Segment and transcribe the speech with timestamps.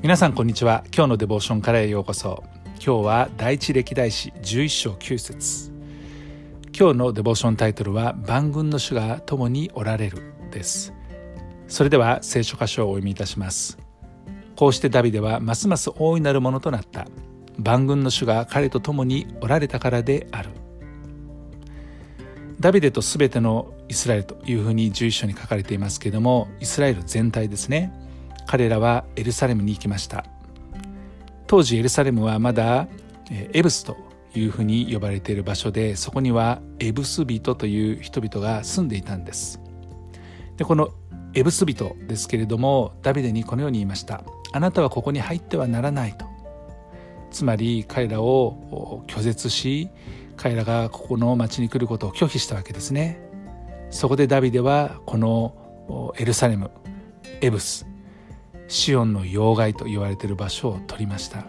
[0.00, 0.84] 皆さんこんにちは。
[0.94, 2.44] 今日のデボーションからへようこそ。
[2.74, 5.72] 今日は第一歴代史11章9節。
[6.72, 10.22] 今日のデボーションタイトルは万軍の主が共におられる
[10.52, 10.94] です。
[11.66, 13.76] それでは聖書箇所をお読みいたします。
[14.54, 17.08] こうしてダビデはますます大いなるものとなった。
[17.58, 20.50] 万軍の主が彼と共におられたからである。
[22.60, 28.06] ダビデとすべてのイスラエルというふうに11章に書かれていますけれどもイスラエル全体ですね。
[28.48, 30.24] 彼らはエルサレムに行きました。
[31.46, 32.88] 当時エルサレムはまだ
[33.30, 33.96] エブスと
[34.34, 39.60] いうふうに呼ばれている場所でそこにはエブス人という人々が住んでいたんです。
[40.56, 40.88] でこの
[41.34, 44.24] エブス人ですけれどもダビデにこのように言いました。
[44.50, 46.24] あなたはここに入ってはならないと。
[47.30, 49.90] つまり彼らを拒絶し
[50.38, 53.20] 彼らがここの町に来ることを拒否したわけですね。
[53.90, 56.70] そこでダビデはこのエルサレム
[57.42, 57.86] エブス
[58.68, 61.46] シオンの要害と言われている場所を取りました。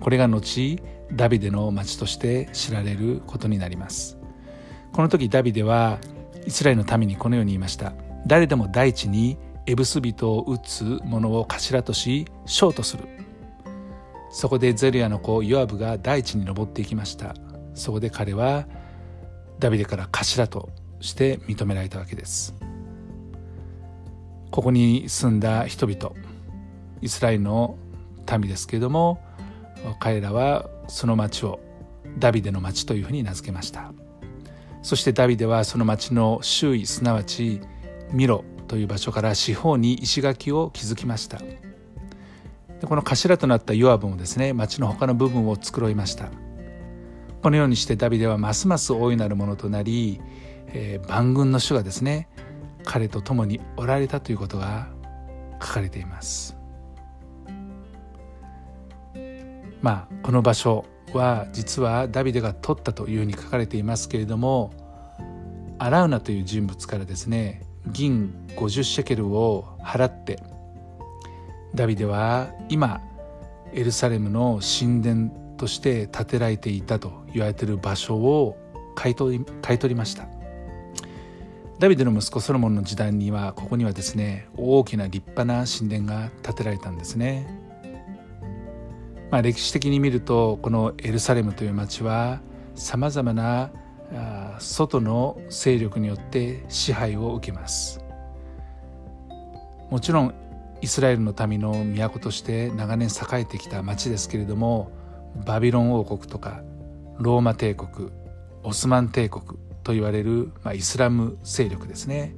[0.00, 0.80] これが後
[1.12, 4.18] ダビデの町として知られることになります。
[4.92, 5.98] この時ダビデは
[6.46, 7.92] イスラエルの民にこのように言いました。
[8.26, 9.36] 誰でも大地に
[9.66, 13.04] エブス人を撃つ者を頭とし将とする。
[14.30, 17.34] そこでゼルヤの子ヨアブが大地に登っていきました。
[17.74, 18.66] そこで彼は
[19.58, 20.68] ダビデから頭と
[21.00, 22.54] して認められたわけです。
[24.50, 26.27] ここに住んだ人々。
[27.00, 27.76] イスラエルの
[28.30, 29.20] 民ですけれども
[30.00, 31.60] 彼らはその町を
[32.18, 33.92] ダビデの町というふうに名付けました。
[34.82, 37.60] そしてダビデはその町の周囲すなわち
[38.12, 41.38] ミロという場所から四方に石垣を築きました。
[41.38, 46.30] でこの頭となったヨアブもですね町の他の部分を繕いました。
[47.42, 50.20] このようにしてダビデはますます大いなるものとなり、
[50.68, 52.28] えー、万軍の主がですね
[52.84, 54.88] 彼と共におられたということが
[55.62, 56.57] 書かれています。
[59.82, 64.72] まあこの場所は実はダビデが取ったというふうに書かれていますけれども
[65.78, 70.42] アラウナという人物からですね銀50シェケルを払って
[71.74, 73.00] ダビデは今
[73.72, 78.56] エルサレムの神殿として建てられていたと言われている場所を
[78.94, 80.26] 買い取り買い取りました。
[81.78, 87.67] ダビデの息子ソロモンの時代にはここにはですね大きな立派な神殿が建てられたんですね。
[89.30, 92.40] まあ、歴史的に見るとこのエルサレムという町は
[92.74, 93.70] さまざまな
[94.58, 98.00] 外の勢力によって支配を受けます。
[99.90, 100.34] もちろん
[100.80, 104.92] イスラエルの民の都として長年栄えてきた町ですけれども
[105.46, 106.62] バビロン王国とか
[107.18, 108.10] ローマ帝国
[108.62, 109.44] オスマン帝国
[109.82, 112.34] と言われる、まあ、イスラム勢力ですね。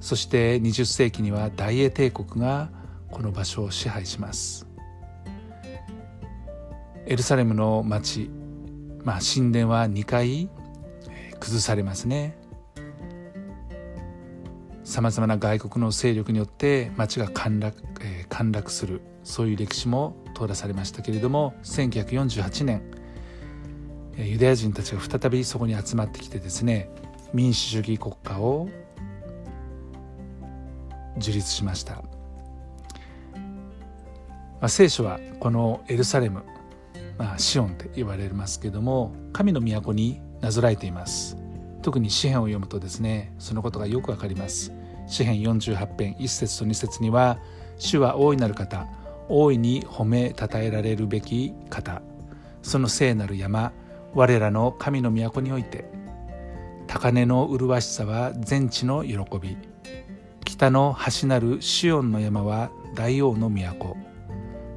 [0.00, 2.70] そして20世紀には大英帝国が
[3.10, 4.71] この場所を支配します。
[7.06, 8.30] エルサレムの町、
[9.04, 10.48] まあ、神殿は2回
[11.40, 12.36] 崩されますね。
[14.84, 22.82] さまざまな外国の勢力によって町が陥落,、えー、陥落するそういう歴史も通らされましたけれども1948年
[24.18, 26.90] ユダヤ人たちが再びそこに集まってきてですね
[27.32, 28.68] 民主主義国家を
[31.16, 32.02] 樹立しました、ま
[34.62, 36.42] あ、聖書はこのエルサレム
[37.18, 41.36] まあ、シオンって言われますけども神の都になぞらえています。
[41.82, 44.72] 特に詩篇を読むとですねそのことがよくわかります。
[45.06, 47.38] 詩篇48編1節と2節には
[47.78, 48.86] 主は大いなる方
[49.28, 52.02] 大いに褒めたたえられるべき方。
[52.62, 53.72] その聖なる山
[54.14, 55.84] 我らの神の都において
[56.86, 59.56] 高根の麗しさは全地の喜び。
[60.44, 63.96] 北の端なるシオンの山は大王の都。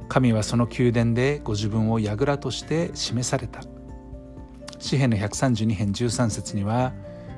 [0.08, 3.62] 神はその宮殿でご自分を櫓として示された。
[4.78, 6.92] 詩篇の132編13節には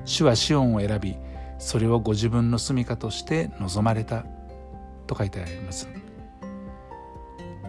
[0.05, 1.17] 主はシオンを選び
[1.59, 4.25] それをご自分の住処として望まれた。
[5.09, 5.89] と書いてあります。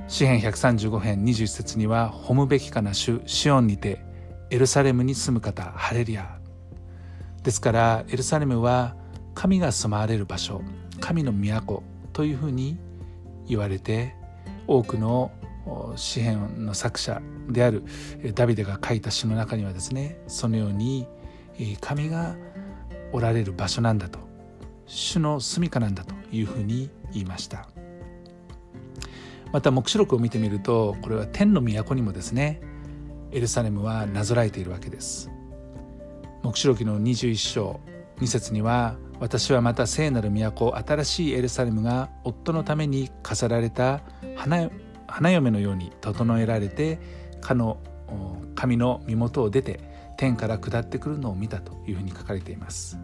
[0.07, 4.03] 詩篇135編21節には褒むべきかな主シオンにて
[4.49, 6.37] エルサレムに住む方ハレリア。
[7.43, 8.95] ですからエルサレムは
[9.33, 10.61] 神が住まわれる場所
[10.99, 12.77] 神の都というふうに
[13.47, 14.15] 言われて
[14.69, 15.31] 多くの
[15.95, 17.83] 詩篇の作者である
[18.35, 21.07] ダビデが書いた詩の中にはですねそのように
[21.81, 22.35] 神が
[23.11, 24.19] おられる場所なんだと
[24.85, 27.67] 主の住処なんだというふうに言いました。
[29.51, 32.61] また黙示録を見てみるとこれは天の都にもですね
[33.31, 35.31] エルサレムはなぞらえているわけです。
[36.43, 37.79] 黙示録の21章
[38.19, 44.01] 2節には私はまた聖なる都新しいエルサレムが夫のために飾られた
[44.35, 44.69] 花
[45.07, 46.99] 花嫁のように整えられて
[47.41, 47.77] かの
[48.55, 49.79] 神の身元を出て
[50.17, 52.97] 天から下ってくるのを見たというふうに書かれています。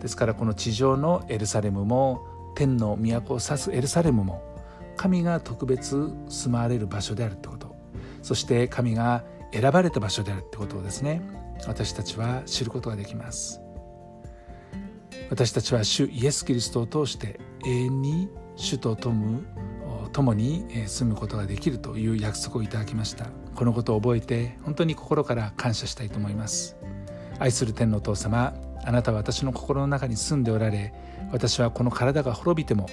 [0.00, 2.20] ですからこの地上のエルサレムも
[2.54, 4.42] 天の都を指すエルサレムも
[4.96, 7.74] 神が特別住まわれる場所であるってこと。
[8.22, 11.22] そして神が選ばれた場所であるってことをですね
[11.66, 13.65] 私たちは知ることができます。
[15.30, 19.40] 私たちは主イエス・キリストを通して永遠に主と共
[20.12, 23.26] 共に住むことができるという約束をいただきました。
[23.54, 26.76] このことを覚えて本当に心から感謝したいと思います。
[27.38, 30.94] 愛する天のお父様あなたは私の心の中に住んでおられ
[31.32, 32.88] 私はこの体が滅びても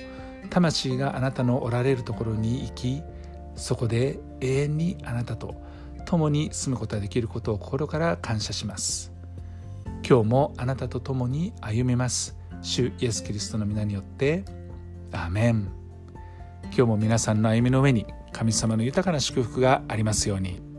[0.50, 3.04] 魂があなたのおられるところに行き
[3.56, 5.56] そこで永遠にあなたと
[6.06, 9.13] 共に住むことができることを心から感謝します。
[10.08, 14.44] 今日もあなたと共に歩めます主イエス・キリストの皆によって
[15.12, 15.72] アーメン
[16.66, 20.73] 今日も皆さんの歩みの上に神様の豊かな祝福がありますように。